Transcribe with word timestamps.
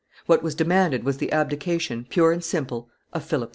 What 0.25 0.41
was 0.41 0.55
demanded 0.55 1.03
was 1.03 1.17
the 1.17 1.31
abdication, 1.31 2.07
pure 2.09 2.31
and 2.31 2.43
simple, 2.43 2.89
of 3.13 3.23
Philip 3.23 3.49
V. 3.49 3.49